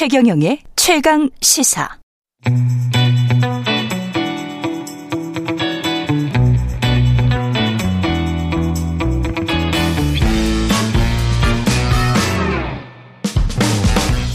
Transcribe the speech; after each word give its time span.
최경영의 0.00 0.60
최강 0.76 1.28
시사. 1.42 1.86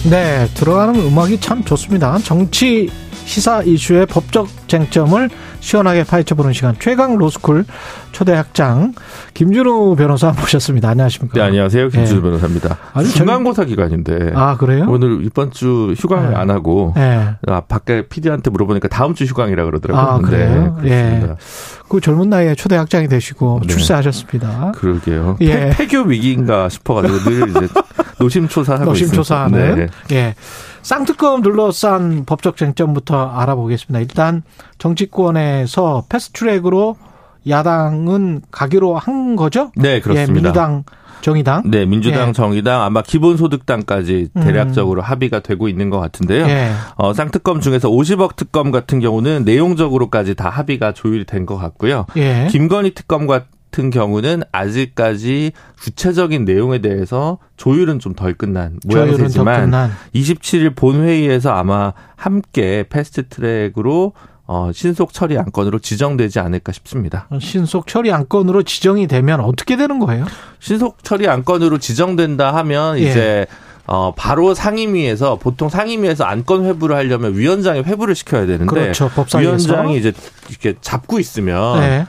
네, 0.07 0.45
들어가는 0.53 0.99
음악이 0.99 1.39
참 1.39 1.63
좋습니다. 1.63 2.19
정치 2.19 2.91
시사 3.25 3.63
이슈의 3.63 4.05
법적 4.05 4.67
쟁점을 4.67 5.29
시원하게 5.65 6.03
파헤쳐보는 6.03 6.53
시간 6.53 6.75
최강 6.77 7.17
로스쿨 7.17 7.65
초대 8.11 8.33
학장 8.33 8.93
김준우 9.33 9.95
변호사 9.95 10.31
모셨습니다. 10.31 10.89
안녕하십니까? 10.89 11.33
네, 11.33 11.41
안녕하세요. 11.41 11.89
김준우 11.89 12.17
네. 12.17 12.21
변호사입니다. 12.21 12.77
아니, 12.93 13.09
중간고사 13.09 13.65
기간인데. 13.65 14.33
아, 14.35 14.57
그래요? 14.57 14.85
오늘 14.87 15.25
이번 15.25 15.49
주 15.49 15.95
휴강을 15.97 16.29
네. 16.29 16.35
안 16.35 16.51
하고 16.51 16.93
네. 16.95 17.33
아, 17.47 17.61
밖에 17.61 18.07
PD한테 18.07 18.51
물어보니까 18.51 18.89
다음 18.89 19.15
주 19.15 19.23
휴강이라 19.23 19.65
그러더라고요. 19.65 20.05
아, 20.05 20.19
그래요? 20.19 20.77
예. 20.83 21.25
그 21.25 21.35
젊은 22.01 22.29
나이에 22.29 22.55
초대 22.55 22.75
학장이 22.75 23.07
되시고 23.07 23.61
네. 23.61 23.67
출세하셨습니다. 23.67 24.71
그러게요. 24.75 25.37
예. 25.41 25.69
폐 25.69 25.87
교 25.87 26.01
위기인가 26.01 26.69
싶어가지고 26.69 27.29
늘 27.29 27.49
이제 27.49 27.59
노심초사하고 28.19 28.85
노심초사하는. 28.85 29.75
네. 29.75 29.87
예. 30.15 30.35
쌍특검 30.81 31.41
둘러싼 31.41 32.25
법적 32.25 32.57
쟁점부터 32.57 33.29
알아보겠습니다. 33.31 33.99
일단 34.01 34.43
정치권에서 34.77 36.05
패스트트랙으로 36.09 36.95
야당은 37.47 38.41
가기로 38.51 38.97
한 38.97 39.35
거죠? 39.35 39.71
네, 39.75 39.99
그렇습니다. 40.01 40.31
예, 40.31 40.33
민주당 40.33 40.83
정의당? 41.21 41.63
네, 41.65 41.85
민주당, 41.85 42.29
예. 42.29 42.33
정의당 42.33 42.81
아마 42.81 43.01
기본소득당까지 43.01 44.29
음. 44.35 44.41
대략적으로 44.41 45.01
음. 45.01 45.03
합의가 45.03 45.39
되고 45.39 45.67
있는 45.67 45.89
것 45.89 45.99
같은데요. 45.99 46.45
예. 46.47 46.71
어, 46.95 47.13
쌍특검 47.13 47.61
중에서 47.61 47.89
50억 47.89 48.35
특검 48.35 48.71
같은 48.71 48.99
경우는 48.99 49.43
내용적으로까지 49.45 50.35
다 50.35 50.49
합의가 50.49 50.93
조율이 50.93 51.25
된것 51.25 51.59
같고요. 51.59 52.05
예. 52.17 52.47
김건희 52.51 52.93
특검 52.93 53.27
같은 53.27 53.89
경우는 53.89 54.43
아직까지 54.51 55.51
구체적인 55.81 56.45
내용에 56.45 56.79
대해서 56.79 57.39
조율은 57.57 57.99
좀 57.99 58.13
덜 58.13 58.33
끝난 58.33 58.79
모양새지만 58.85 59.71
27일 60.13 60.75
본회의에서 60.75 61.51
아마 61.51 61.91
함께 62.15 62.85
패스트트랙으로 62.89 64.13
어, 64.47 64.69
신속 64.73 65.11
처리 65.13 65.37
안건으로 65.37 65.79
지정되지 65.79 66.39
않을까 66.39 66.71
싶습니다. 66.71 67.27
신속 67.39 67.87
처리 67.87 68.11
안건으로 68.11 68.63
지정이 68.63 69.07
되면 69.07 69.39
어떻게 69.39 69.75
되는 69.75 69.99
거예요? 69.99 70.25
신속 70.59 71.03
처리 71.03 71.27
안건으로 71.27 71.79
지정된다 71.79 72.53
하면 72.55 72.97
예. 72.99 73.01
이제 73.03 73.45
어, 73.87 74.13
바로 74.15 74.53
상임위에서 74.53 75.37
보통 75.37 75.69
상임위에서 75.69 76.23
안건 76.25 76.65
회부를 76.65 76.95
하려면 76.95 77.35
위원장이 77.35 77.81
회부를 77.81 78.15
시켜야 78.15 78.45
되는데 78.45 78.65
그렇죠. 78.65 79.09
위원장이 79.37 79.97
이제 79.97 80.11
이렇게 80.49 80.75
잡고 80.81 81.19
있으면 81.19 81.79
네. 81.79 82.05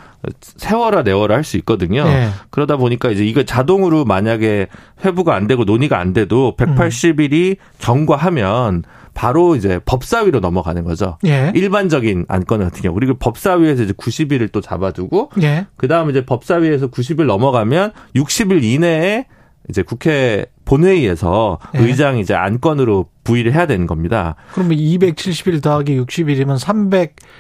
세워라 0.57 1.03
내워라 1.03 1.37
할 1.37 1.45
수 1.45 1.57
있거든요. 1.59 2.05
네. 2.05 2.31
그러다 2.51 2.77
보니까 2.77 3.11
이제 3.11 3.25
이거 3.25 3.45
자동으로 3.45 4.05
만약에 4.05 4.67
회부가 5.05 5.35
안 5.35 5.47
되고 5.47 5.65
논의가 5.65 5.99
안 5.99 6.13
돼도 6.13 6.57
180일이 6.59 7.51
음. 7.51 7.55
경과하면 7.79 8.83
바로 9.17 9.57
이제 9.57 9.81
법사위로 9.87 10.41
넘어가는 10.41 10.85
거죠. 10.85 11.17
예. 11.25 11.51
일반적인 11.55 12.27
안건 12.29 12.61
같은 12.61 12.83
경우. 12.83 12.95
그리고 12.95 13.15
법사위에서 13.15 13.83
이제 13.83 13.95
90일을 13.95 14.53
또 14.53 14.61
잡아두고 14.61 15.31
예. 15.41 15.67
그다음에 15.79 16.11
이제 16.11 16.27
법사위에서 16.27 16.89
90일 16.89 17.25
넘어가면 17.25 17.93
60일 18.15 18.63
이내에 18.63 19.27
이제 19.71 19.81
국회 19.83 20.45
본회의에서 20.67 21.59
예. 21.77 21.79
의장이 21.79 22.21
이제 22.21 22.35
안건으로 22.35 23.07
부의를 23.25 23.55
해야 23.55 23.67
되는 23.67 23.87
겁니다. 23.87 24.37
그러면 24.53 24.77
270일 24.77 25.63
더하기 25.63 25.99
60일이면 26.01 26.59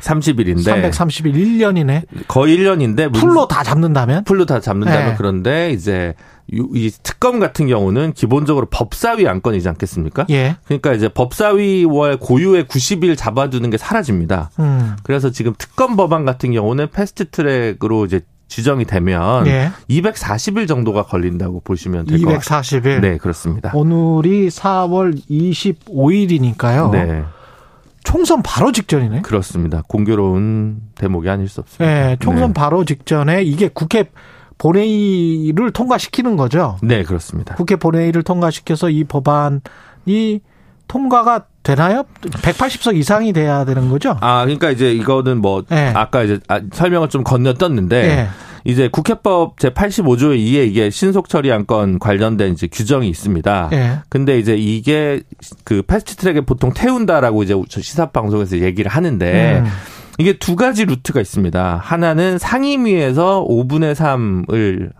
330일인데 0.00 0.62
331 0.62 1.32
1년이네. 1.32 2.06
거의 2.28 2.56
1년인데 2.56 3.12
full로 3.12 3.46
다 3.46 3.62
잡는다면? 3.62 4.24
full로 4.24 4.46
다 4.46 4.60
잡는다면 4.60 5.12
예. 5.12 5.14
그런데 5.16 5.70
이제 5.70 6.14
이 6.48 6.90
특검 7.02 7.40
같은 7.40 7.66
경우는 7.66 8.12
기본적으로 8.12 8.66
법사위 8.70 9.26
안건이지 9.26 9.68
않겠습니까? 9.68 10.26
예. 10.30 10.56
그러니까 10.64 10.92
이제 10.92 11.08
법사위와 11.08 12.16
고유의 12.20 12.64
90일 12.64 13.16
잡아두는 13.16 13.70
게 13.70 13.76
사라집니다. 13.76 14.50
음. 14.60 14.96
그래서 15.02 15.30
지금 15.30 15.54
특검 15.58 15.96
법안 15.96 16.24
같은 16.24 16.52
경우는 16.52 16.90
패스트트랙으로 16.90 18.06
이제 18.06 18.20
지정이 18.48 18.84
되면 18.84 19.46
예. 19.48 19.70
240일 19.90 20.68
정도가 20.68 21.02
걸린다고 21.04 21.60
보시면 21.60 22.06
될 22.06 22.20
것 22.20 22.38
같습니다. 22.38 22.60
240일. 22.88 23.00
네, 23.00 23.16
그렇습니다. 23.18 23.72
오늘이 23.74 24.48
4월 24.48 25.20
25일이니까요. 25.28 26.90
네. 26.90 27.24
총선 28.04 28.42
바로 28.42 28.70
직전이네. 28.70 29.22
그렇습니다. 29.22 29.82
공교로운 29.88 30.80
대목이 30.94 31.28
아닐 31.28 31.48
수 31.48 31.60
없습니다. 31.60 31.84
네, 31.84 32.16
총선 32.20 32.48
네. 32.50 32.54
바로 32.54 32.84
직전에 32.84 33.42
이게 33.42 33.68
국회 33.68 34.04
본회의를 34.58 35.72
통과시키는 35.72 36.36
거죠. 36.36 36.78
네, 36.82 37.02
그렇습니다. 37.02 37.56
국회 37.56 37.74
본회의를 37.76 38.22
통과시켜서 38.22 38.90
이 38.90 39.02
법안이 39.04 40.40
통과가 40.88 41.46
되나요? 41.62 42.04
180석 42.22 42.96
이상이 42.96 43.32
돼야 43.32 43.64
되는 43.64 43.88
거죠? 43.88 44.16
아, 44.20 44.44
그러니까 44.44 44.70
이제 44.70 44.92
이거는 44.92 45.40
뭐 45.40 45.64
네. 45.68 45.92
아까 45.94 46.22
이제 46.22 46.38
아, 46.48 46.60
설명을 46.72 47.08
좀 47.08 47.24
건너떴는데 47.24 48.02
네. 48.02 48.28
이제 48.64 48.88
국회법 48.88 49.58
제 49.60 49.70
85조에 49.70 50.36
2에 50.36 50.68
이게 50.68 50.90
신속 50.90 51.28
처리 51.28 51.52
안건 51.52 51.98
관련된 51.98 52.52
이제 52.52 52.66
규정이 52.66 53.08
있습니다. 53.08 53.68
네. 53.70 53.98
근데 54.08 54.38
이제 54.38 54.56
이게 54.56 55.22
그 55.64 55.82
패스트 55.82 56.16
트랙에 56.16 56.40
보통 56.40 56.72
태운다라고 56.72 57.44
이제 57.44 57.54
시사 57.68 58.06
방송에서 58.06 58.58
얘기를 58.58 58.90
하는데 58.90 59.60
음. 59.60 59.66
이게 60.18 60.38
두 60.38 60.56
가지 60.56 60.84
루트가 60.84 61.20
있습니다. 61.20 61.80
하나는 61.82 62.38
상임위에서 62.38 63.46
5분의 63.48 63.94
3을 63.94 64.90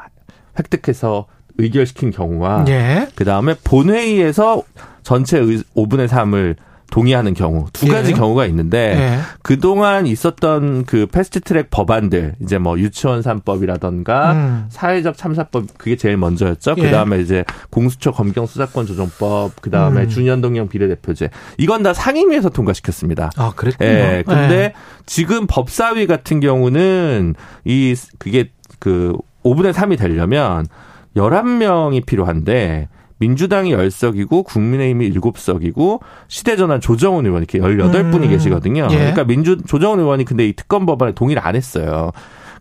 획득해서 0.59 1.27
의결시킨 1.59 2.11
경우와 2.11 2.67
예. 2.69 3.09
그다음에 3.15 3.55
본회의에서 3.65 4.63
전체 5.07 5.41
5분의 5.41 6.09
3을 6.09 6.57
동의하는 6.91 7.33
경우 7.35 7.67
두 7.73 7.87
가지 7.87 8.11
예. 8.11 8.15
경우가 8.15 8.45
있는데 8.47 8.97
예. 8.99 9.19
그동안 9.43 10.05
있었던 10.05 10.85
그 10.85 11.07
패스트 11.07 11.41
트랙 11.41 11.71
법안들 11.71 12.35
이제 12.43 12.59
뭐 12.59 12.77
유치원 12.77 13.21
3법이라던가 13.21 14.33
음. 14.33 14.67
사회적 14.69 15.17
참사법 15.17 15.79
그게 15.79 15.95
제일 15.95 16.17
먼저였죠. 16.17 16.75
예. 16.79 16.83
그다음에 16.83 17.21
이제 17.21 17.45
공수처 17.71 18.11
검경 18.11 18.47
수사권 18.47 18.87
조정법 18.87 19.61
그다음에 19.63 20.03
음. 20.03 20.09
준연동형 20.09 20.69
비례대표제 20.69 21.31
이건 21.59 21.85
다 21.85 21.93
상임위에서 21.93 22.49
통과시켰습니다. 22.49 23.31
아, 23.37 23.53
그랬군요. 23.55 23.89
예. 23.89 24.25
근데 24.27 24.57
예. 24.57 24.73
지금 25.07 25.47
법사위 25.47 26.09
같은 26.09 26.41
경우는 26.41 27.37
이 27.65 27.95
그게 28.19 28.51
그 28.81 29.17
5분의 29.45 29.73
3이 29.73 29.99
되려면 29.99 30.67
11명이 31.15 32.05
필요한데 32.07 32.89
민주당이 33.19 33.75
10석이고 33.75 34.45
국민의힘이 34.45 35.13
7석이고 35.13 36.01
시대전환 36.29 36.81
조정훈 36.81 37.27
의원 37.27 37.43
이렇게 37.43 37.59
18분이 37.59 38.25
음. 38.25 38.29
계시거든요. 38.29 38.89
예. 38.91 38.97
그러니까 38.97 39.25
민주 39.25 39.57
조정훈 39.59 40.01
의원이 40.01 40.25
근데 40.25 40.47
이 40.47 40.53
특검 40.53 40.87
법안에 40.87 41.13
동의를 41.13 41.43
안 41.45 41.57
했어요. 41.57 42.13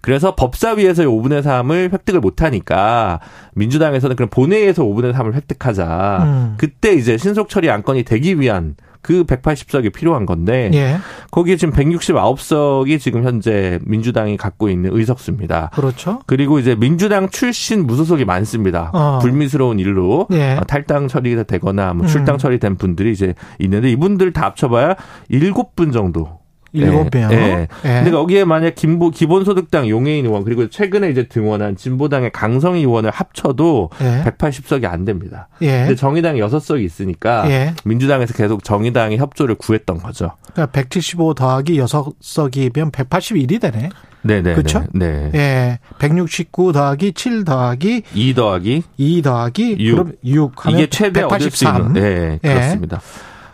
그래서 0.02 0.36
법사위에서 0.36 1.04
5분의 1.04 1.42
3을 1.42 1.92
획득을 1.92 2.20
못하니까 2.20 3.20
민주당에서는 3.56 4.16
그럼 4.16 4.30
본회의에서 4.30 4.84
5분의 4.84 5.14
3을 5.14 5.34
획득하자. 5.34 6.20
음. 6.24 6.54
그때 6.58 6.94
이제 6.94 7.18
신속 7.18 7.50
처리 7.50 7.72
안건이 7.72 8.04
되기 8.04 8.40
위한 8.40 8.76
그 9.06 9.24
180석이 9.24 9.94
필요한 9.94 10.26
건데 10.26 10.72
예. 10.74 10.98
거기에 11.30 11.58
지금 11.58 11.76
169석이 11.76 13.00
지금 13.00 13.24
현재 13.24 13.78
민주당이 13.84 14.36
갖고 14.36 14.68
있는 14.68 14.90
의석수입니다. 14.92 15.70
그렇죠. 15.76 16.22
그리고 16.26 16.58
이제 16.58 16.74
민주당 16.74 17.30
출신 17.30 17.86
무소속이 17.86 18.26
많습니다. 18.26 18.90
어. 18.96 19.20
불미스러운 19.22 19.78
일로 19.78 20.26
예. 20.32 20.54
어, 20.54 20.62
탈당 20.62 21.08
처리가 21.08 21.44
되거나 21.44 21.94
뭐 21.94 22.08
출당 22.08 22.36
음. 22.36 22.38
처리된 22.40 22.78
분들이 22.78 23.12
이제 23.12 23.36
있는데 23.60 23.92
이분들 23.92 24.34
다 24.34 24.46
합쳐봐야 24.46 24.96
7분 25.30 25.94
정도 25.94 26.40
일곱 26.76 27.10
명. 27.12 27.32
예. 27.32 27.38
예. 27.38 27.68
근데 27.84 28.12
여기에 28.12 28.46
만약 28.46 28.76
김보 28.76 29.10
기본소득당 29.10 29.90
용해인 29.90 30.26
의원 30.26 30.44
그리고 30.44 30.70
최근에 30.70 31.10
이제 31.10 31.28
등원한 31.28 31.76
진보당의 31.76 32.32
강성희 32.32 32.82
의원을 32.82 33.12
합쳐도 33.12 33.90
예. 34.02 34.24
180석이 34.30 34.86
안 34.86 35.06
됩니다. 35.06 35.48
예. 35.62 35.80
근데 35.80 35.96
정의당이 35.96 36.40
6석이 36.42 36.84
있으니까 36.84 37.50
예. 37.50 37.74
민주당에서 37.84 38.34
계속 38.34 38.64
정의당이 38.64 39.18
협조를 39.18 39.56
구했던 39.56 40.00
거죠. 40.00 40.32
그러니까 40.54 40.72
175 40.72 41.34
더하기 41.34 41.80
6석이면 41.80 42.92
181이 42.92 43.60
되네. 43.62 43.90
네네. 44.24 44.54
그렇죠? 44.56 44.84
네. 44.92 45.30
예. 45.36 45.80
169 46.00 46.74
더하기 46.74 47.14
7 47.14 47.46
더하기 47.46 48.02
2 48.14 48.34
더하기 48.34 48.84
2 48.98 49.22
더하기 49.22 49.78
6. 49.80 49.96
그럼 49.96 50.14
6 50.26 50.66
하면 50.66 50.80
이게 50.80 50.90
최대 50.90 51.22
183. 51.22 51.94
네, 51.94 52.40
그렇습니다. 52.42 53.02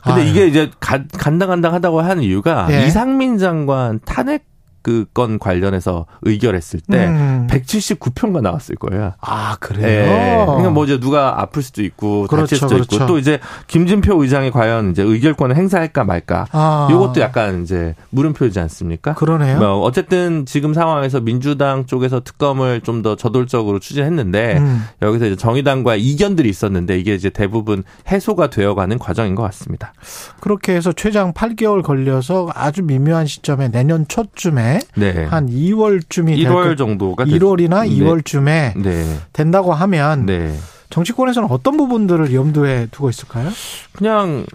근데 0.04 0.22
아유. 0.22 0.30
이게 0.30 0.48
이제 0.48 0.72
간당간당하다고 0.82 2.02
하는 2.02 2.24
이유가 2.24 2.68
예. 2.72 2.88
이상민 2.88 3.38
장관 3.38 4.00
탄핵 4.06 4.46
그건 4.82 5.38
관련해서 5.40 6.06
의결했을 6.22 6.80
때 6.90 7.08
음. 7.08 7.48
179표가 7.50 8.42
나왔을 8.42 8.76
거예요. 8.76 9.14
아 9.20 9.58
그래요? 9.60 9.86
네. 9.86 10.46
그러니까 10.46 10.70
뭐 10.70 10.86
이제 10.86 11.00
누가 11.00 11.42
아플 11.42 11.62
수도 11.62 11.84
있고 11.84 12.28
그렇죠, 12.28 12.44
다칠 12.46 12.58
수도 12.58 12.76
그렇죠. 12.76 12.96
있고 12.96 13.06
또 13.08 13.18
이제 13.18 13.40
김진표 13.68 14.22
의장이 14.24 14.52
과연 14.52 14.92
이제 14.92 15.04
의결권을 15.04 15.58
행사할까 15.58 16.06
말까. 16.06 16.48
아. 16.52 16.88
이것도 16.90 17.20
약간 17.20 17.64
이제 17.64 17.94
물음표이지 18.12 18.60
않습니까? 18.62 19.16
그러네요. 19.16 19.60
뭐 19.60 19.82
어쨌든 19.82 20.46
지금 20.46 20.74
상황에서 20.74 21.20
민주당 21.20 21.86
쪽에서 21.86 22.22
특검을 22.22 22.80
좀 22.82 23.02
더 23.02 23.16
저돌적으로 23.16 23.80
추진했는데 23.80 24.58
음. 24.58 24.84
여기서 25.02 25.26
이제 25.26 25.36
정의당과 25.36 25.96
이견들이 25.96 26.48
있었는데 26.50 27.00
이게 27.00 27.16
이제 27.16 27.30
대부분 27.30 27.84
해소가 28.08 28.50
되어가는 28.50 29.00
과정인 29.00 29.36
것 29.36 29.44
같습니다. 29.44 29.94
그렇게 30.40 30.76
해서 30.76 30.92
최장 30.94 31.34
8개월 31.34 31.84
걸려서 31.84 32.50
아주 32.54 32.84
미묘한 32.84 33.26
시점에 33.26 33.70
내년 33.70 34.08
초쯤에 34.08 34.71
네. 34.96 35.26
한 35.26 35.50
2월쯤이 35.50 36.38
1월 36.38 36.78
정도가 36.78 37.26
1월이나 37.26 37.88
네. 37.88 37.96
2월쯤에 37.96 38.82
네. 38.82 39.20
된다고 39.34 39.74
하면 39.74 40.26
네. 40.26 40.56
정치권에서는 40.90 41.50
어떤 41.50 41.78
부분들을 41.78 42.34
염두에 42.34 42.88
두고 42.92 43.10
있을까요? 43.10 43.50
그냥 43.94 44.46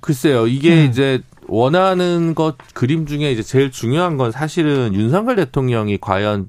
글쎄요. 0.00 0.46
이게 0.46 0.84
음. 0.84 0.90
이제 0.90 1.20
원하는 1.46 2.34
것 2.34 2.56
그림 2.74 3.06
중에 3.06 3.30
이제 3.30 3.42
제일 3.42 3.70
중요한 3.70 4.16
건 4.16 4.32
사실은 4.32 4.94
윤석열 4.94 5.36
대통령이 5.36 5.98
과연 6.00 6.48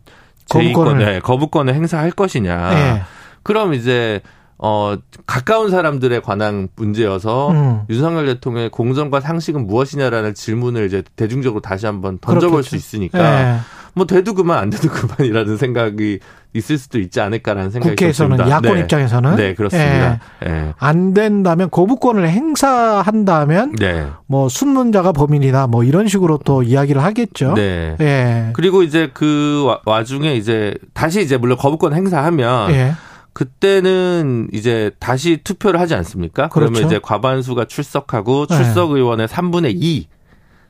거부권을 0.50 1.06
네, 1.06 1.20
거부권을 1.20 1.74
행사할 1.74 2.12
것이냐. 2.12 2.74
네. 2.74 3.02
그럼 3.44 3.74
이제 3.74 4.22
어, 4.58 4.96
가까운 5.26 5.70
사람들에 5.70 6.20
관한 6.22 6.70
문제여서 6.76 7.52
음. 7.52 7.82
윤석열 7.90 8.26
대통령의 8.28 8.70
공정과 8.70 9.20
상식은 9.20 9.68
무엇이냐라는 9.68 10.34
질문을 10.34 10.86
이제 10.86 11.04
대중적으로 11.16 11.62
다시 11.62 11.86
한번 11.86 12.18
던져볼 12.20 12.62
그렇겠죠. 12.62 12.70
수 12.70 12.76
있으니까 12.76 13.20
네. 13.20 13.60
뭐 13.94 14.06
돼도 14.06 14.34
그만 14.34 14.60
안 14.60 14.70
돼도 14.70 14.90
그만이라는 14.92 15.58
생각이 15.58 16.20
있을 16.54 16.78
수도 16.78 17.00
있지 17.00 17.20
않을까라는 17.20 17.70
생각이 17.70 17.96
국회에서는 17.96 18.38
듭니다. 18.38 18.56
야권 18.56 18.76
네. 18.76 18.82
입장에서는 18.82 19.36
네 19.36 19.54
그렇습니다. 19.56 20.20
예. 20.46 20.50
예. 20.50 20.74
안 20.78 21.14
된다면 21.14 21.70
거부권을 21.70 22.30
행사한다면 22.30 23.76
네. 23.78 24.08
뭐 24.26 24.48
순문자가 24.48 25.12
범인이다 25.12 25.68
뭐 25.68 25.84
이런 25.84 26.08
식으로 26.08 26.40
또 26.46 26.64
이야기를 26.64 27.04
하겠죠. 27.04 27.56
네. 27.56 27.98
예. 28.00 28.50
그리고 28.54 28.84
이제 28.84 29.10
그 29.14 29.70
와중에 29.86 30.36
이제 30.36 30.74
다시 30.94 31.22
이제 31.22 31.36
물론 31.36 31.58
거부권 31.58 31.94
행사하면. 31.94 32.96
예. 33.40 33.46
그때는 33.46 34.48
이제 34.54 34.92
다시 35.00 35.38
투표를 35.44 35.80
하지 35.80 35.94
않습니까? 35.96 36.48
그렇죠. 36.50 36.72
그러면 36.72 36.88
이제 36.88 37.00
과반수가 37.02 37.66
출석하고 37.66 38.48
네. 38.48 38.56
출석 38.56 38.92
의원의 38.92 39.28
3분의 39.28 39.74
2 39.76 40.08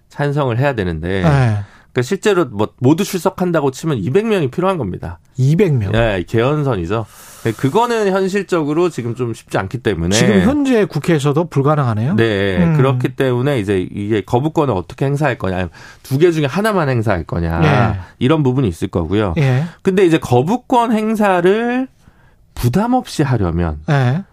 찬성을 0.10 0.58
해야 0.58 0.74
되는데 0.74 1.22
네. 1.24 1.58
그러니까 1.94 2.02
실제로 2.02 2.46
뭐 2.46 2.70
모두 2.80 3.04
출석한다고 3.06 3.72
치면 3.72 4.02
200명이 4.02 4.52
필요한 4.52 4.78
겁니다. 4.78 5.20
200명. 5.40 5.92
네, 5.92 6.24
개헌선이죠. 6.28 7.06
네, 7.44 7.52
그거는 7.54 8.12
현실적으로 8.12 8.90
지금 8.90 9.16
좀 9.16 9.34
쉽지 9.34 9.58
않기 9.58 9.78
때문에 9.78 10.16
지금 10.16 10.42
현재 10.42 10.84
국회에서도 10.86 11.50
불가능하네요. 11.50 12.16
네, 12.16 12.58
음. 12.58 12.76
그렇기 12.76 13.16
때문에 13.16 13.60
이제 13.60 13.88
이게 13.92 14.22
거부권을 14.22 14.74
어떻게 14.74 15.06
행사할 15.06 15.38
거냐, 15.38 15.70
두 16.04 16.18
개 16.18 16.32
중에 16.32 16.46
하나만 16.46 16.90
행사할 16.90 17.24
거냐 17.24 17.60
네. 17.60 18.00
이런 18.20 18.44
부분이 18.44 18.68
있을 18.68 18.88
거고요. 18.90 19.34
네. 19.38 19.64
근데 19.82 20.06
이제 20.06 20.18
거부권 20.18 20.92
행사를 20.92 21.88
부담 22.56 22.94
없이 22.94 23.22
하려면 23.22 23.82
네. 23.88 24.24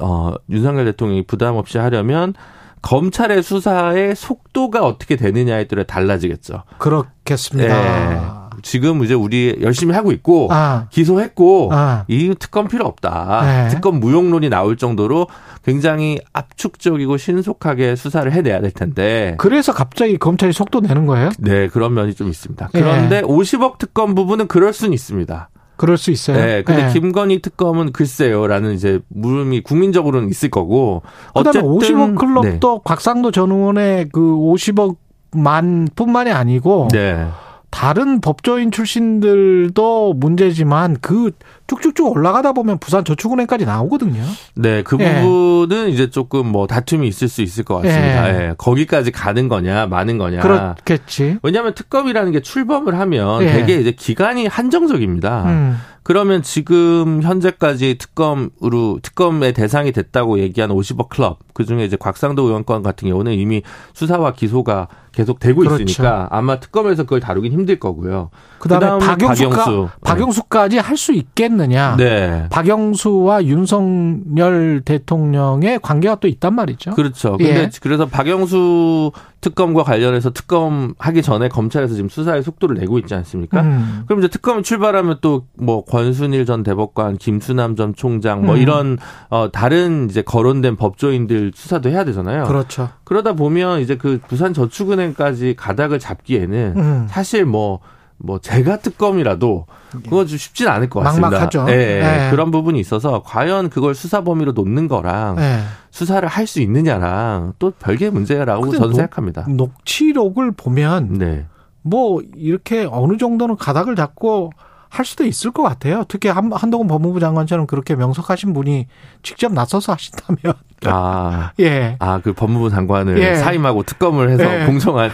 어, 0.00 0.32
윤석열 0.48 0.86
대통령이 0.86 1.26
부담 1.26 1.56
없이 1.56 1.78
하려면 1.78 2.34
검찰의 2.82 3.42
수사의 3.42 4.14
속도가 4.14 4.84
어떻게 4.84 5.16
되느냐에 5.16 5.66
따라 5.66 5.84
달라지겠죠. 5.84 6.64
그렇겠습니다. 6.78 7.80
네. 7.82 8.20
지금 8.62 9.02
이제 9.04 9.14
우리 9.14 9.58
열심히 9.62 9.94
하고 9.94 10.12
있고 10.12 10.48
아. 10.50 10.86
기소했고 10.90 11.70
아. 11.72 12.04
이 12.08 12.34
특검 12.38 12.68
필요 12.68 12.84
없다. 12.86 13.40
네. 13.44 13.68
특검 13.68 14.00
무용론이 14.00 14.48
나올 14.48 14.76
정도로 14.76 15.28
굉장히 15.64 16.18
압축적이고 16.32 17.16
신속하게 17.16 17.96
수사를 17.96 18.30
해내야 18.30 18.60
될 18.60 18.70
텐데. 18.70 19.34
그래서 19.38 19.72
갑자기 19.72 20.18
검찰이 20.18 20.52
속도 20.52 20.80
내는 20.80 21.06
거예요? 21.06 21.30
네, 21.38 21.68
그런 21.68 21.94
면이 21.94 22.14
좀 22.14 22.28
있습니다. 22.28 22.68
그런데 22.72 23.22
네. 23.22 23.26
50억 23.26 23.78
특검 23.78 24.14
부분은 24.14 24.46
그럴 24.46 24.72
수는 24.72 24.92
있습니다. 24.92 25.48
그럴 25.76 25.98
수 25.98 26.10
있어요. 26.10 26.36
네. 26.36 26.62
근데 26.62 26.86
네. 26.86 26.92
김건희 26.92 27.42
특검은 27.42 27.92
글쎄요라는 27.92 28.74
이제 28.74 29.00
물음이 29.08 29.62
국민적으로는 29.62 30.28
있을 30.28 30.50
거고. 30.50 31.02
그다음에 31.34 31.60
50억 31.60 32.16
클럽도 32.16 32.72
네. 32.74 32.80
곽상도 32.84 33.30
전 33.30 33.50
의원의 33.50 34.08
그 34.12 34.20
50억만 34.20 35.94
뿐만이 35.96 36.30
아니고 36.30 36.88
네. 36.92 37.26
다른 37.70 38.20
법조인 38.20 38.70
출신들도 38.70 40.14
문제지만 40.14 40.96
그 41.00 41.32
쭉쭉쭉 41.66 42.14
올라가다 42.14 42.52
보면 42.52 42.78
부산 42.78 43.04
저축은행까지 43.04 43.64
나오거든요. 43.64 44.22
네, 44.54 44.82
그 44.82 44.96
예. 45.00 45.22
부분은 45.22 45.88
이제 45.88 46.10
조금 46.10 46.46
뭐 46.46 46.66
다툼이 46.66 47.08
있을 47.08 47.28
수 47.28 47.42
있을 47.42 47.64
것 47.64 47.76
같습니다. 47.76 48.28
예. 48.28 48.48
예. 48.48 48.54
거기까지 48.58 49.10
가는 49.10 49.48
거냐, 49.48 49.86
마는 49.86 50.18
거냐. 50.18 50.40
그렇겠지. 50.40 51.38
왜냐하면 51.42 51.74
특검이라는 51.74 52.32
게 52.32 52.40
출범을 52.40 52.98
하면 52.98 53.42
예. 53.42 53.52
되게 53.52 53.76
이제 53.76 53.92
기간이 53.92 54.46
한정적입니다. 54.46 55.44
음. 55.44 55.78
그러면 56.04 56.42
지금 56.42 57.22
현재까지 57.22 57.96
특검으로 57.98 59.00
특검의 59.02 59.54
대상이 59.54 59.90
됐다고 59.90 60.38
얘기한 60.38 60.70
50억 60.70 61.08
클럽 61.08 61.38
그 61.54 61.64
중에 61.64 61.84
이제 61.84 61.96
곽상도 61.96 62.42
의원 62.44 62.64
권 62.64 62.82
같은 62.82 63.08
경우는 63.08 63.32
이미 63.32 63.62
수사와 63.94 64.34
기소가 64.34 64.88
계속 65.12 65.38
되고 65.38 65.60
그렇죠. 65.60 65.82
있으니까 65.82 66.28
아마 66.30 66.60
특검에서 66.60 67.04
그걸 67.04 67.20
다루긴 67.20 67.52
힘들 67.52 67.78
거고요. 67.78 68.30
그다음에, 68.58 68.86
그다음에 68.86 69.06
박영수가, 69.06 69.56
박영수. 69.56 69.88
박영수 70.02 70.42
까지 70.44 70.78
할 70.78 70.94
수 70.96 71.12
있겠느냐? 71.12 71.96
네. 71.96 72.46
박영수와 72.50 73.44
윤석열 73.44 74.82
대통령의 74.84 75.80
관계가 75.80 76.16
또 76.16 76.28
있단 76.28 76.54
말이죠. 76.54 76.92
그렇죠. 76.92 77.36
근데 77.36 77.62
예. 77.62 77.70
그래서 77.80 78.06
박영수 78.06 79.10
특검과 79.44 79.84
관련해서 79.84 80.30
특검 80.30 80.94
하기 80.98 81.22
전에 81.22 81.48
검찰에서 81.48 81.94
지금 81.94 82.08
수사의 82.08 82.42
속도를 82.42 82.76
내고 82.76 82.98
있지 82.98 83.14
않습니까? 83.14 83.60
음. 83.60 84.04
그럼 84.06 84.20
이제 84.20 84.28
특검이 84.28 84.62
출발하면 84.62 85.18
또 85.20 85.44
뭐 85.56 85.84
권순일 85.84 86.46
전 86.46 86.62
대법관, 86.62 87.16
김수남 87.18 87.76
전 87.76 87.94
총장 87.94 88.44
뭐 88.44 88.56
음. 88.56 88.60
이런 88.60 88.98
어 89.30 89.50
다른 89.52 90.08
이제 90.10 90.22
거론된 90.22 90.76
법조인들 90.76 91.52
수사도 91.54 91.88
해야 91.88 92.04
되잖아요. 92.04 92.44
그렇죠. 92.44 92.90
그러다 93.04 93.34
보면 93.34 93.80
이제 93.80 93.96
그 93.96 94.20
부산 94.26 94.52
저축은행까지 94.52 95.54
가닥을 95.56 95.98
잡기에는 95.98 96.74
음. 96.76 97.06
사실 97.08 97.44
뭐 97.44 97.80
뭐뭐 98.24 98.38
제가 98.40 98.78
특검이라도 98.78 99.66
그거 100.04 100.24
좀 100.24 100.38
쉽진 100.38 100.68
않을 100.68 100.88
것 100.90 101.00
같습니다. 101.00 101.30
막막하죠. 101.30 101.66
예, 101.68 101.74
네. 101.74 102.28
그런 102.30 102.50
부분이 102.50 102.80
있어서 102.80 103.22
과연 103.24 103.70
그걸 103.70 103.94
수사 103.94 104.22
범위로 104.22 104.52
놓는 104.52 104.88
거랑 104.88 105.36
네. 105.36 105.60
수사를 105.90 106.26
할 106.28 106.46
수 106.46 106.60
있느냐랑 106.60 107.54
또 107.58 107.70
별개의 107.70 108.10
문제라고 108.10 108.66
저는 108.72 108.88
녹, 108.88 108.94
생각합니다. 108.96 109.46
녹취록을 109.48 110.52
보면 110.52 111.14
네. 111.18 111.46
뭐 111.82 112.20
이렇게 112.36 112.86
어느 112.90 113.16
정도는 113.16 113.56
가닥을 113.56 113.96
잡고 113.96 114.50
할 114.94 115.04
수도 115.04 115.24
있을 115.24 115.50
것 115.50 115.64
같아요. 115.64 116.04
특히 116.06 116.28
한, 116.28 116.52
한동훈 116.52 116.86
법무부 116.86 117.18
장관처럼 117.18 117.66
그렇게 117.66 117.96
명석하신 117.96 118.52
분이 118.52 118.86
직접 119.24 119.52
나서서 119.52 119.92
하신다면. 119.92 120.54
아. 120.86 121.50
예. 121.58 121.96
아, 121.98 122.20
그 122.22 122.32
법무부 122.32 122.70
장관을 122.70 123.18
예. 123.18 123.34
사임하고 123.34 123.82
특검을 123.82 124.30
해서 124.30 124.44
예. 124.44 124.66
공정한. 124.66 125.10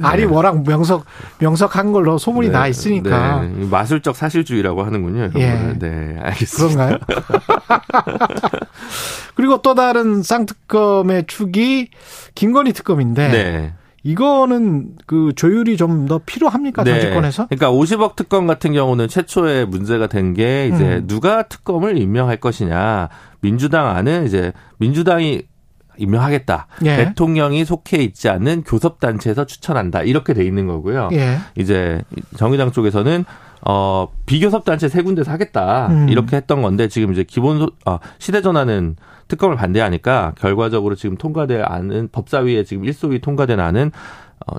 아니, 0.00 0.22
네. 0.22 0.28
워낙 0.28 0.62
명석, 0.62 1.06
명석한 1.40 1.90
걸로 1.90 2.18
소문이 2.18 2.48
네. 2.48 2.52
나 2.52 2.68
있으니까. 2.68 3.40
네. 3.40 3.66
마술적 3.66 4.14
사실주의라고 4.14 4.84
하는군요. 4.84 5.30
예. 5.34 5.74
네, 5.76 6.18
알겠습니다. 6.22 6.86
그런가요? 6.86 6.98
그리고 9.34 9.60
또 9.60 9.74
다른 9.74 10.22
쌍특검의 10.22 11.24
축이 11.26 11.88
김건희 12.36 12.72
특검인데. 12.72 13.28
네. 13.28 13.72
이거는 14.10 14.90
그 15.06 15.32
조율이 15.34 15.76
좀 15.76 16.06
더 16.06 16.20
필요합니까 16.24 16.84
네. 16.84 16.92
정치권에서? 17.00 17.46
그러니까 17.48 17.70
50억 17.72 18.14
특검 18.16 18.46
같은 18.46 18.72
경우는 18.72 19.08
최초에 19.08 19.64
문제가 19.64 20.06
된 20.06 20.34
게 20.34 20.68
이제 20.68 20.96
음. 20.98 21.06
누가 21.06 21.42
특검을 21.44 21.98
임명할 21.98 22.36
것이냐 22.38 23.08
민주당 23.40 23.88
안은 23.88 24.26
이제 24.26 24.52
민주당이 24.78 25.42
임명하겠다. 25.98 26.66
예. 26.84 26.96
대통령이 26.96 27.64
속해 27.64 27.96
있지 28.02 28.28
않는 28.28 28.62
교섭단체에서 28.64 29.46
추천한다. 29.46 30.02
이렇게 30.02 30.34
돼 30.34 30.44
있는 30.44 30.66
거고요. 30.66 31.08
예. 31.12 31.38
이제 31.56 32.02
정의당 32.36 32.70
쪽에서는 32.70 33.24
어, 33.62 34.08
비교섭 34.26 34.64
단체 34.64 34.88
세 34.88 35.02
군데서 35.02 35.30
하겠다. 35.30 35.88
음. 35.88 36.08
이렇게 36.08 36.36
했던 36.36 36.62
건데 36.62 36.88
지금 36.88 37.12
이제 37.12 37.24
기본, 37.24 37.58
소, 37.58 37.70
어, 37.84 37.98
시대 38.18 38.42
전환은 38.42 38.96
특검을 39.28 39.56
반대하니까 39.56 40.34
결과적으로 40.38 40.94
지금 40.94 41.16
통과될 41.16 41.64
안은 41.66 42.10
법사위에 42.12 42.64
지금 42.64 42.84
일소위 42.84 43.20
통과된 43.20 43.58
안은 43.58 43.90
어, 44.46 44.56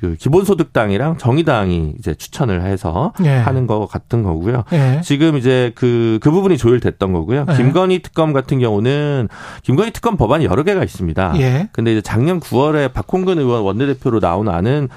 그 0.00 0.16
기본소득당이랑 0.16 1.16
정의당이 1.16 1.94
이제 1.98 2.14
추천을 2.14 2.62
해서 2.62 3.12
예. 3.24 3.30
하는 3.30 3.66
거 3.66 3.86
같은 3.86 4.22
거고요. 4.22 4.64
예. 4.72 5.00
지금 5.02 5.36
이제 5.36 5.72
그, 5.76 6.18
그 6.20 6.30
부분이 6.30 6.58
조율됐던 6.58 7.12
거고요. 7.12 7.46
예. 7.48 7.56
김건희 7.56 8.02
특검 8.02 8.32
같은 8.32 8.58
경우는 8.58 9.28
김건희 9.62 9.92
특검 9.92 10.16
법안이 10.16 10.44
여러 10.44 10.62
개가 10.62 10.82
있습니다. 10.82 11.34
예. 11.38 11.68
근데 11.72 11.92
이제 11.92 12.02
작년 12.02 12.40
9월에 12.40 12.92
박홍근 12.92 13.38
의원 13.38 13.62
원내대표로 13.62 14.20
나온 14.20 14.48
안은 14.48 14.88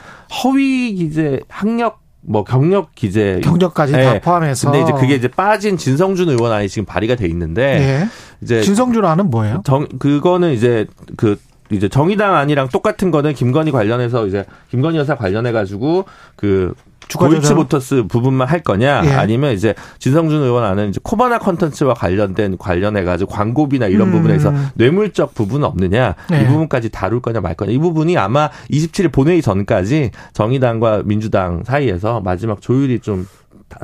허위 0.44 0.96
기재 0.96 1.42
학력 1.48 2.03
뭐 2.26 2.44
경력 2.44 2.96
기재 2.96 3.42
경력까지 3.44 3.94
네. 3.94 4.04
다 4.04 4.20
포함해서 4.20 4.72
근데 4.72 4.84
이제 4.84 4.94
그게 4.94 5.16
이제 5.16 5.28
빠진 5.28 5.78
진성준 5.78 6.30
의원 6.30 6.52
안이 6.52 6.70
지금 6.70 6.86
발의가 6.86 7.16
돼 7.16 7.28
있는데 7.28 7.80
네. 7.80 8.08
이제 8.42 8.62
진성준 8.62 9.04
안은 9.04 9.30
뭐예요? 9.30 9.62
정 9.66 9.88
그거는 10.00 10.54
이제 10.54 10.86
그 11.18 11.38
이제 11.74 11.90
정의당 11.90 12.36
안이랑 12.36 12.70
똑같은 12.70 13.12
거는 13.12 13.34
김건희 13.34 13.72
관련해서 13.72 14.28
이제 14.28 14.46
김건희 14.72 14.98
여사 14.98 15.16
관련해 15.16 15.52
가지고 15.52 16.06
그 16.36 16.74
고이치 17.18 17.54
모터스 17.54 18.04
부분만 18.08 18.48
할 18.48 18.62
거냐 18.62 19.04
예. 19.06 19.12
아니면 19.12 19.54
이제 19.54 19.76
진성준 20.00 20.42
의원 20.42 20.64
안은 20.64 20.90
이제 20.90 21.00
코바나 21.04 21.40
컨텐츠와 21.40 21.94
관련된 21.94 22.58
관련해 22.58 23.04
가지고 23.04 23.32
광고비나 23.32 23.88
이런 23.88 24.08
음. 24.08 24.14
부분에서 24.14 24.54
뇌물적 24.76 25.34
부분은 25.34 25.66
없느냐 25.66 26.16
예. 26.32 26.42
이 26.42 26.46
부분까지 26.46 26.90
다룰 26.90 27.22
거냐 27.22 27.42
말 27.42 27.56
거냐 27.56 27.72
이 27.72 27.78
부분이 27.78 28.18
아마 28.18 28.50
27일 28.72 29.12
본회의 29.12 29.42
전까지 29.42 30.12
정의당과 30.34 31.04
민주당 31.06 31.64
사이에서 31.64 32.22
마지막 32.22 32.62
조율이 32.62 33.00
좀 33.00 33.28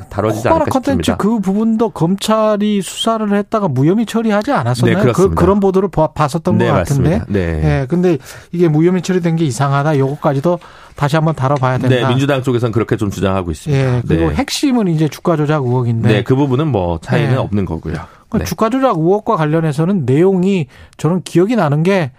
다뤄지지 0.10 0.48
않을까 0.48 0.66
컨텐츠 0.66 1.18
그 1.18 1.40
부분도 1.40 1.90
검찰이 1.90 2.82
수사를 2.82 3.32
했다가 3.34 3.68
무혐의 3.68 4.06
처리하지 4.06 4.52
않았었나요? 4.52 5.04
네, 5.04 5.12
그, 5.12 5.30
그런 5.32 5.60
보도를 5.60 5.90
봤었던 5.90 6.58
네, 6.58 6.68
것 6.68 6.74
같은데. 6.74 7.10
맞습니다. 7.18 7.26
네. 7.30 7.62
네. 7.62 7.86
근데 7.88 8.18
이게 8.52 8.68
무혐의 8.68 9.02
처리된 9.02 9.36
게 9.36 9.46
이상하다. 9.46 9.98
요거까지도 9.98 10.60
다시 10.96 11.16
한번 11.16 11.36
다뤄봐야 11.36 11.78
된다. 11.78 11.96
네, 11.96 12.08
민주당 12.08 12.44
쪽에서는 12.44 12.72
그렇게 12.72 12.98
좀 12.98 13.10
주장하고 13.10 13.52
있습니다. 13.52 13.82
예, 13.82 14.02
그리고 14.08 14.30
네. 14.30 14.36
핵심은 14.36 14.88
이제 14.88 15.08
주가 15.08 15.38
조작 15.38 15.64
의혹인데. 15.64 16.10
네, 16.10 16.24
그 16.24 16.36
부분은 16.36 16.68
뭐 16.68 17.00
차이는 17.02 17.32
네. 17.32 17.36
없는 17.38 17.66
거고요. 17.66 17.94
그러니까 17.94 18.38
네. 18.40 18.44
주가 18.44 18.70
조작 18.70 18.98
의혹과 18.98 19.36
관련해서는 19.38 20.06
내용이 20.06 20.68
저는 20.98 21.24
기억이 21.24 21.56
나는 21.56 21.84
게 21.84 22.12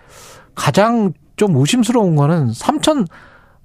가장 0.55 1.13
좀 1.37 1.57
의심스러운 1.57 2.17
거는 2.17 2.53
3천 2.53 3.07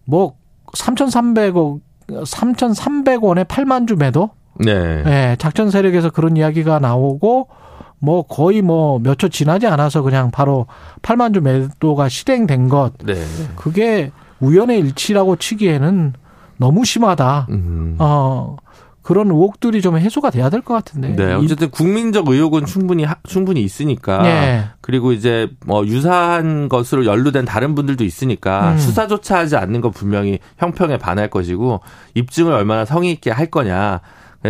뭐 0.06 0.36
3,300억 0.74 1.80
3,300원에 2.10 3.46
8만 3.46 3.88
주 3.88 3.96
매도? 3.96 4.30
네. 4.60 5.04
네. 5.04 5.36
작전 5.38 5.70
세력에서 5.70 6.10
그런 6.12 6.38
이야기가 6.38 6.80
나오고 6.80 7.48
뭐 8.00 8.24
거의 8.24 8.62
뭐 8.62 9.00
몇 9.00 9.18
초 9.18 9.30
지나지 9.30 9.68
않아서 9.68 10.02
그냥 10.02 10.32
바로 10.32 10.68
8만 11.02 11.34
주 11.34 11.42
매도가 11.42 12.10
실행된 12.10 12.70
것. 12.70 12.94
네. 13.04 13.16
그게 13.56 14.12
우연의 14.40 14.80
일치라고 14.80 15.38
치기에는 15.38 16.14
너무 16.58 16.86
심하다. 16.86 17.48
음. 17.50 17.96
어. 18.00 18.56
그런 19.06 19.30
의혹들이 19.30 19.82
좀 19.84 20.00
해소가 20.00 20.32
돼야 20.32 20.50
될 20.50 20.62
것 20.62 20.74
같은데. 20.74 21.16
네. 21.16 21.34
어쨌든 21.34 21.70
국민적 21.70 22.28
의혹은 22.28 22.66
충분히 22.66 23.06
충분히 23.28 23.62
있으니까. 23.62 24.24
네. 24.24 24.66
그리고 24.82 25.12
이제 25.12 25.48
뭐 25.66 25.86
유사한 25.86 26.68
것으로 26.70 27.06
연루된 27.06 27.46
다른 27.46 27.76
분들도 27.76 28.04
있으니까 28.04 28.72
음. 28.72 28.78
수사조차 28.80 29.38
하지 29.38 29.58
않는 29.58 29.82
건 29.82 29.92
분명히 29.92 30.40
형평에 30.58 30.98
반할 30.98 31.30
것이고 31.30 31.82
입증을 32.16 32.52
얼마나 32.52 32.84
성의 32.84 33.12
있게 33.12 33.30
할 33.32 33.46
거냐. 33.46 34.02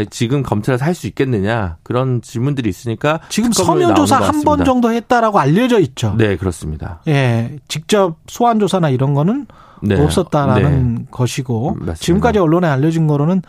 지금 0.10 0.44
검찰에서 0.44 0.84
할 0.84 0.94
수 0.94 1.08
있겠느냐 1.08 1.78
그런 1.82 2.22
질문들이 2.22 2.68
있으니까 2.70 3.22
지금 3.30 3.54
서면 3.54 3.96
조사 3.96 4.18
한 4.20 4.44
번 4.44 4.66
정도 4.66 4.92
했다라고 4.92 5.40
알려져 5.40 5.80
있죠. 5.80 6.16
네 6.18 6.36
그렇습니다. 6.36 7.00
예, 7.08 7.56
직접 7.70 8.18
소환 8.28 8.60
조사나 8.60 8.90
이런 8.90 9.14
거는 9.14 9.48
네. 9.82 9.98
없었다라는 10.02 10.96
네. 10.96 11.06
것이고 11.12 11.76
맞습니다. 11.76 11.94
지금까지 11.94 12.40
언론에 12.40 12.68
알려진 12.68 13.08
거로는 13.08 13.42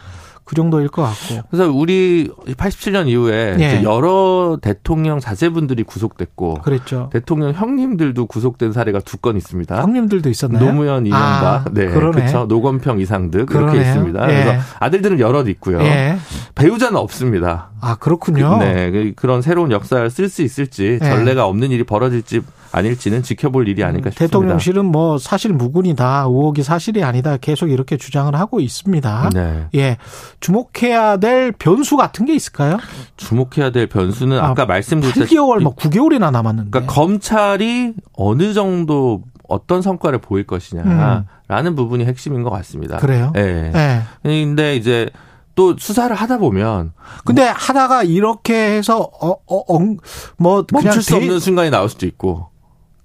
그 0.47 0.55
정도일 0.55 0.89
것 0.89 1.03
같고. 1.03 1.43
그래서 1.51 1.71
우리 1.71 2.31
87년 2.47 3.09
이후에 3.09 3.57
예. 3.59 3.83
여러 3.83 4.57
대통령 4.63 5.19
자제분들이 5.21 5.83
구속됐고, 5.83 6.61
그랬죠. 6.63 7.11
대통령 7.13 7.53
형님들도 7.53 8.25
구속된 8.27 8.73
사례가 8.73 9.01
두 9.01 9.17
건 9.19 9.37
있습니다. 9.37 9.83
형님들도 9.83 10.29
있었나요? 10.31 10.65
노무현, 10.65 11.05
이명박, 11.07 11.45
아, 11.45 11.65
네, 11.73 11.87
그렇죠. 11.89 12.45
노건평, 12.47 13.01
이상득 13.01 13.47
그렇게 13.47 13.81
있습니다. 13.81 14.23
예. 14.31 14.45
그래서 14.45 14.63
아들들은 14.79 15.19
여럿 15.21 15.49
있고요. 15.49 15.81
예. 15.83 16.17
배우자는 16.55 16.97
없습니다. 16.97 17.71
아 17.81 17.97
그렇군요. 17.97 18.59
네, 18.59 18.91
그, 18.93 19.13
그런 19.17 19.43
새로운 19.43 19.71
역사를 19.73 20.09
쓸 20.11 20.29
수 20.29 20.43
있을지 20.43 20.99
예. 21.03 21.05
전례가 21.05 21.47
없는 21.47 21.71
일이 21.73 21.83
벌어질지 21.83 22.41
아닐지는 22.73 23.23
지켜볼 23.23 23.69
일이 23.69 23.85
아닐까 23.85 24.11
싶습니다. 24.11 24.27
대통령실은 24.27 24.85
뭐 24.87 25.19
사실 25.19 25.53
무근이다, 25.53 26.25
의혹이 26.29 26.63
사실이 26.63 27.03
아니다 27.03 27.37
계속 27.37 27.71
이렇게 27.71 27.97
주장을 27.97 28.35
하고 28.35 28.61
있습니다. 28.61 29.31
네. 29.35 29.67
예, 29.75 29.97
주목해야 30.41 31.19
될 31.19 31.53
변수 31.53 31.97
같은 31.97 32.27
게 32.27 32.35
있을까요? 32.35 32.79
주목해야 33.17 33.71
될 33.71 33.87
변수는 33.87 34.39
아, 34.39 34.55
까 34.55 34.67
말씀드렸듯이 34.67 35.35
8개월, 35.35 35.63
뭐 35.63 35.75
9개월이나 35.75 36.31
남았는데. 36.31 36.71
그러니까 36.71 36.93
검찰이 36.93 37.95
어느 38.15 38.53
정도 38.55 39.23
어떤 39.49 39.83
성과를 39.83 40.19
보일 40.21 40.45
것이냐라는 40.45 41.25
음. 41.49 41.75
부분이 41.77 42.05
핵심인 42.05 42.43
것 42.43 42.51
같습니다. 42.51 42.99
그래요? 42.99 43.31
네. 43.35 43.71
네. 43.73 44.03
근데 44.23 44.77
이제 44.77 45.11
또 45.55 45.75
수사를 45.77 46.15
하다 46.15 46.39
보면 46.39 46.93
근데 47.25 47.45
뭐, 47.45 47.53
하다가 47.53 48.03
이렇게 48.05 48.77
해서 48.77 49.11
어어뭐 49.21 50.67
멈출 50.71 51.03
수 51.03 51.17
없는 51.17 51.41
순간이 51.41 51.71
나올 51.71 51.89
수도 51.89 52.07
있고 52.07 52.51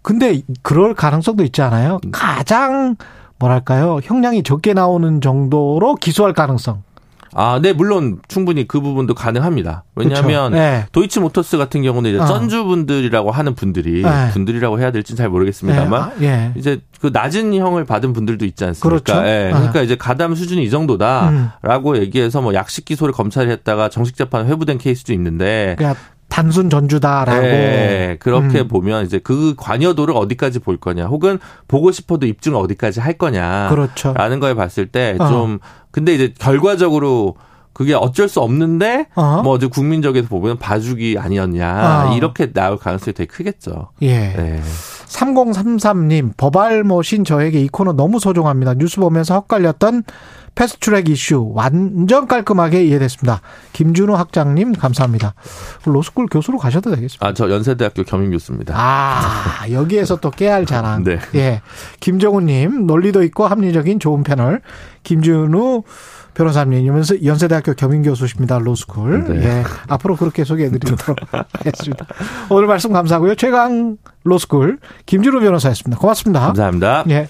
근데 0.02 0.42
그럴 0.62 0.94
가능성도 0.94 1.44
있지 1.44 1.62
않아요? 1.62 2.00
음. 2.06 2.12
가장 2.12 2.96
뭐랄까요 3.40 4.00
형량이 4.04 4.44
적게 4.44 4.74
나오는 4.74 5.22
정도로 5.22 5.96
기소할 5.96 6.34
가능성. 6.34 6.84
아, 7.34 7.60
네, 7.62 7.72
물론 7.72 8.20
충분히 8.28 8.68
그 8.68 8.82
부분도 8.82 9.14
가능합니다. 9.14 9.86
왜냐하면 9.96 10.52
네. 10.52 10.86
도이치 10.92 11.22
모터스 11.22 11.58
같은 11.58 11.82
경우는 11.82 12.10
이제 12.10 12.20
어. 12.20 12.26
전주 12.26 12.66
분들이라고 12.66 13.32
하는 13.32 13.56
분들이 13.56 14.02
네. 14.02 14.30
분들이라고 14.34 14.80
해야 14.80 14.92
될지는 14.92 15.18
잘 15.18 15.30
모르겠습니다만 15.30 16.12
네. 16.20 16.30
아, 16.30 16.30
예. 16.30 16.54
이제 16.58 16.82
그 17.00 17.10
낮은 17.14 17.54
형을 17.54 17.86
받은 17.86 18.12
분들도 18.14 18.46
있지 18.46 18.66
않습니까? 18.66 18.90
그렇죠. 18.90 19.28
예. 19.28 19.50
그러니까 19.54 19.80
아. 19.80 19.82
이제 19.82 19.96
가담 19.96 20.36
수준이 20.36 20.64
이 20.64 20.70
정도다라고 20.70 21.92
음. 21.92 21.98
얘기해서 21.98 22.42
뭐 22.42 22.54
약식 22.54 22.84
기소를 22.84 23.14
검찰이 23.14 23.50
했다가 23.50 23.90
정식 23.90 24.18
재판 24.18 24.48
회부된 24.48 24.78
케이스도 24.78 25.14
있는데 25.14 25.76
그러니까 25.78 26.02
단순 26.32 26.70
전주다라고. 26.70 27.42
네, 27.42 28.18
그렇게 28.22 28.62
음. 28.62 28.68
보면 28.70 29.06
이제 29.06 29.20
그 29.20 29.54
관여도를 29.58 30.16
어디까지 30.16 30.60
볼 30.60 30.78
거냐, 30.78 31.08
혹은 31.08 31.40
보고 31.68 31.92
싶어도 31.92 32.26
입증을 32.26 32.58
어디까지 32.58 33.02
할 33.02 33.18
거냐. 33.18 33.68
그렇죠. 33.70 34.14
라는 34.14 34.40
거에 34.40 34.54
봤을 34.54 34.88
때좀 34.88 35.60
어. 35.62 35.66
근데 35.92 36.16
이제 36.16 36.34
결과적으로 36.40 37.36
그게 37.74 37.94
어쩔 37.94 38.30
수 38.30 38.40
없는데 38.40 39.08
어? 39.16 39.42
뭐 39.44 39.58
이제 39.58 39.68
국민적에서 39.68 40.28
보면 40.30 40.58
봐주기 40.58 41.18
아니었냐 41.20 42.12
어. 42.12 42.16
이렇게 42.16 42.52
나올 42.52 42.78
가능성이 42.78 43.14
되게 43.14 43.28
크겠죠. 43.28 43.90
예. 44.02 44.30
네. 44.30 44.62
3033님 45.08 46.38
법알모신 46.38 47.26
저에게 47.26 47.60
이 47.60 47.68
코너 47.68 47.92
너무 47.92 48.20
소중합니다. 48.20 48.76
뉴스 48.76 49.02
보면서 49.02 49.36
헛갈렸던 49.36 50.04
패스트트랙 50.56 51.10
이슈 51.10 51.52
완전 51.54 52.28
깔끔하게 52.28 52.84
이해됐습니다. 52.86 53.42
김준우 53.74 54.16
학장님 54.16 54.74
감사합니다. 54.74 55.34
로스쿨 55.86 56.28
교수로 56.28 56.58
가셔도 56.58 56.90
되겠습니다. 56.94 57.26
아, 57.26 57.34
저 57.34 57.50
연세대학교 57.50 58.04
겸임 58.04 58.32
교수입니다. 58.32 58.74
아, 58.78 59.70
여기에서 59.72 60.18
또 60.18 60.30
깨알 60.30 60.66
자랑. 60.66 61.04
네. 61.04 61.20
예. 61.36 61.62
김정우님 62.00 62.86
논리도 62.86 63.24
있고 63.24 63.48
합리적인 63.48 64.00
좋은 64.00 64.24
패널. 64.24 64.62
김준우 65.04 65.84
변호사님, 66.34 66.86
연세, 66.88 67.20
연세대학교 67.24 67.74
겸임 67.74 68.04
교수십니다. 68.04 68.60
로스쿨. 68.60 69.26
네. 69.26 69.44
예. 69.46 69.64
앞으로 69.88 70.16
그렇게 70.16 70.44
소개해드리도록 70.44 71.18
하겠습니다. 71.32 72.06
오늘 72.50 72.68
말씀 72.68 72.92
감사하고요. 72.94 73.36
최강 73.36 73.98
로스쿨 74.24 74.80
김준우 75.06 75.40
변호사였습니다. 75.40 76.00
고맙습니다. 76.00 76.40
감사합니다. 76.48 77.04
예. 77.10 77.28